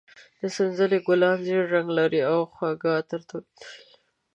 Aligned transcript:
د 0.39 0.41
سنځلې 0.55 0.99
ګلان 1.07 1.37
زېړ 1.45 1.63
رنګ 1.73 1.89
لري 1.99 2.21
او 2.31 2.37
خواږه 2.53 2.89
عطر 2.99 3.21
تولیدوي. 3.29 3.51